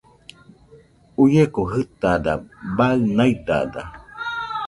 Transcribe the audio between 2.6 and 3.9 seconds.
baɨ naidada